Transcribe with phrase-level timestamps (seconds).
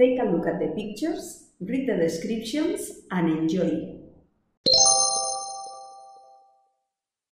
[0.00, 3.97] Take a look at the pictures, read the descriptions, and enjoy.